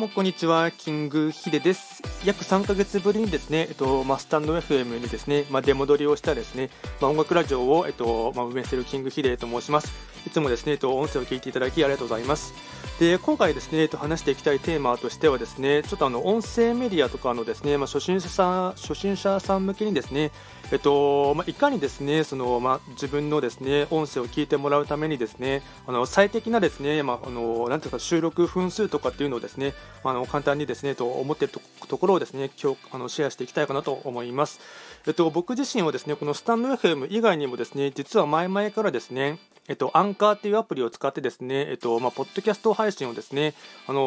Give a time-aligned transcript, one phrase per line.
[0.00, 2.02] もこんにちは、キングヒデです。
[2.24, 6.70] 約3ヶ月ぶりにですね、えっとまあ、スタンド FM にですね、まあ、出戻りをしたですね、
[7.02, 9.92] まあ、音楽ラジオを、えっとまあ、運営しているキングヒデと申します。
[10.26, 12.54] いつもですね、えっと、音声を聞いていただきありがとうございます。
[13.00, 20.32] で今回ですね、えっと、話していきたいテーマとしてはですね、ちょっとあの音声メディアとかのですね、まあ、初心者さん初心者さん向けにですね、
[20.70, 29.72] えっとまあ、いかにですねその、まあ、自分のですね音声を聞いてもらうためにですねあの最適なですね、まあ、あのなんていうか収録分数とかっていうのをですね
[30.04, 31.54] あの簡単にですねと思っている
[31.88, 34.60] ところをですね今日あのシェアしていきたいかなと思います。
[35.06, 39.38] えっと、僕自身はですねこのスタンド FM 以外にもですね実は前々からですね
[39.70, 43.54] えっと、アンカーっていうアプリを使ってですね、えっとまあ、ポッドキャスト配信をですね、
[43.86, 44.00] あの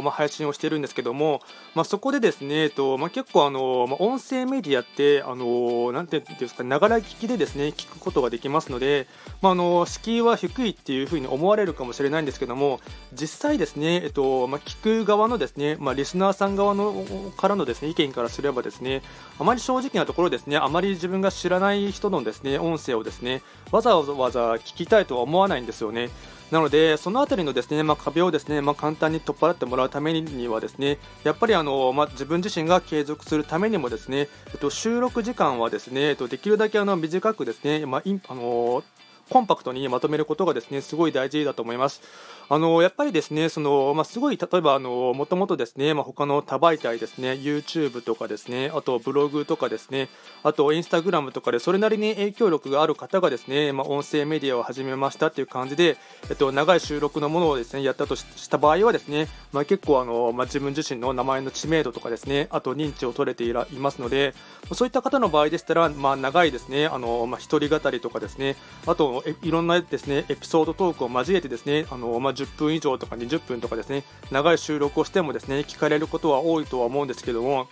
[0.00, 1.40] ー、まあ、配信をしているんですけども、
[1.74, 9.06] まあ、そこでですね、えっとまあ、結構、あのー、まあ、音声メディアって、あのー、なんていうんですか、ながら聞きでですね、聞くことができますので、
[9.40, 12.80] まあ、あの敷居は低いっていうふうに思われるかもしれないんですけども、
[13.14, 19.00] 実際ですね、えっとまあ、聞く側のですね、まあ、リスナーさん側のからのですね、意見からすればですね、
[19.38, 23.40] あまり正直なところですね、あまり自分が知らない人のですね、音声をですね、
[23.72, 26.10] わざわざ聞きたいとは思わないんですよね。
[26.50, 38.84] なので、そのあたりのですね、まあ、壁をですね、まあ、簡単に取っ払ってもらうためにはですね、やっぱりあの、まあ、自分自身が継続するためにもですね、えっと、収録時間はですね、えっと、できるだけあの短くですね、まあ、あの
[39.30, 42.02] コンパクトにまとめることがですねすごい大事だと思います。
[42.48, 50.08] あのやっぱりですねその、まあ、すごい例えばあのもともとですね、まあ、他の多媒体ですね YouTube とかですねあとブログとかですね
[50.44, 55.96] あとインスタグラムとかでそれなりに影響力がある方がですね、まあ、音声メディアを始めましたっていう感じで、
[56.30, 64.34] えっと、長い収録のものをですねやったとした場合はですね、まあ、結構あの、まあ、自分自身の名前の知名度とかですねあと認知を取れていらいますので
[64.72, 68.54] そういった方の場合でしたら、まあ、長いですねあの、まあ、一人語りとかですね
[68.86, 77.68] あといろんなですねエピソードトークを交えてですねあの、まあ、10分以上とか20分とかですね長い収録をしてもですね聞かれることは多いとは思うんですけども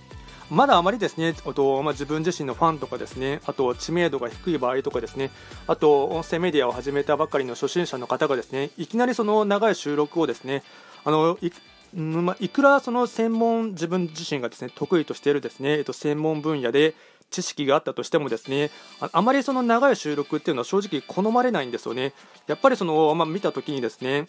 [0.51, 5.31] まだあまりですね、とまあ、自分自身のファンとかですね、あと知名度が低い場合とかですね、
[5.67, 10.63] あと音声メディアを始めたばかりの初心者の方がですね、いきなりその長い収録をですね、
[11.05, 11.51] あのい
[11.97, 16.95] まあ、いくらその専門自分自身がですね得意としているですね、えっと、専門分野で
[17.35, 18.71] 知識があったとしてもですね
[19.13, 22.13] あまりその長い収録っていうのは正直好まれないんですよね。
[22.47, 24.27] やっぱりその、まあ、見た時にですね、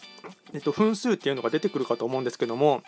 [0.52, 2.82] えっと、分数っていうのが出てくるかと思うんですけども、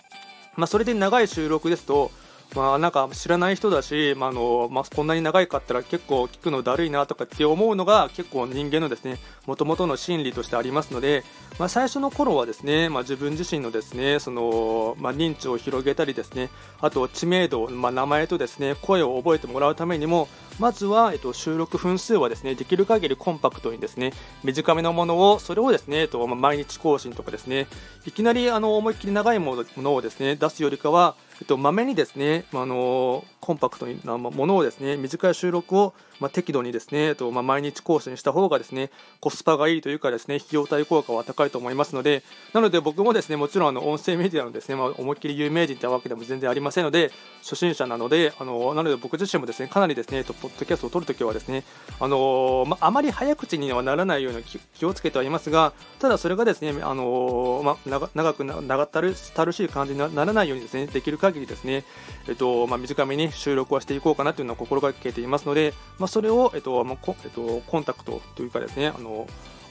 [0.56, 2.10] まあ、それで長い収録ですと
[2.54, 11.24] まあなんか知らない人だし、まあのまあ、こんなに長いかったら結構聞くのだるいなとかって思うのが結構人間のですね元々の心理としてありますので、
[11.58, 20.28] まあ、最初の頃はですね、まあ、自分自身のですねその、まあ、認知を広げたりですねあと知名度、まあ、名前とですね声を覚えてもらうためにも
[20.60, 24.12] まずは、えっと、収録分数はですねできる限りコンパクトにですね
[24.44, 27.66] 短めのものをそれをですね、えっとまあ、毎日更新とかですね
[28.06, 38.90] いきなりあの思いっきり長いものをですね出すよりかはえっと、まめにですね、あのコンパクトなものをですね短い収録を、まあ、適度にですね、えっとまあ、毎日更新した方がですね
[39.20, 42.22] コスパがいいというかですね費用対効果は高いと思いますので
[42.52, 47.10] なので僕もですねもちろんあの音声メディアのですね、まあ、思いっきり有名人というわけでも全然ありませんので
[47.42, 51.64] 初心者なのであのなので僕自身もですねかなりですね、と、ポッドキャストを撮るときはですね
[52.00, 54.42] あのまあまり早口にはならないように
[54.74, 61.84] 気をつけてはいますがただそれがですねあのまあ、長く長ったるたるしい感じにならないようにですねできる限りですね
[62.28, 69.26] えっとまあ、短めに収録はしていこうかなというのを心がけていますので、まあ、それを、えっとまあこえっと、コンタクトというかですねあの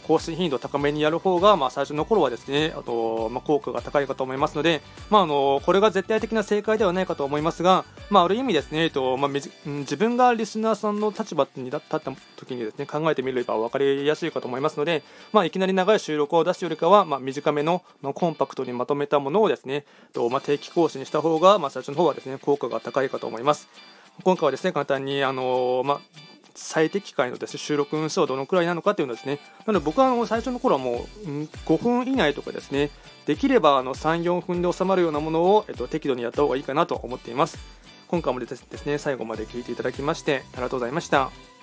[0.08, 15.04] 更新頻度高めにやる方が、まあ、最初の頃はですねあと、まあ、効果が高いかと思いますので、まあ、あのこれが絶対的な正解ではないかと思いますが、まあ、ある意味ですね、えっとまあ、自分がリスナーさんの立場に立った時にですね考えてみれば分かりやすいかと思いますので、
[15.34, 23.68] まあ、いきなり長い収録を出すよりかは、まあ、短めの、まあ、コンパクトにまとめたものをですね、とまあ、定期更新した方が、まあ、最初の方はですね効果が高いかと思います。
[24.24, 26.27] 今回はですね簡単にあの、まあ
[26.58, 32.90] 最適解のです、ね、収録運数はどのくらいなのかというのですね、なので僕はあの最初の頃はもう、5分以内とかですね、
[33.28, 37.60] できればあの3、4分で収まるようなものを、えっと、適度にやった方がいいかなと思っています。
[38.08, 41.57] 今回もですね、最後まで聴いていただきまして、ありがとうございました。